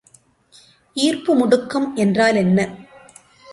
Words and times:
ஈர்ப்பு 0.97 1.31
முடுக்கம் 1.39 1.87
என்றால் 1.93 2.35
என்ன? 2.35 2.59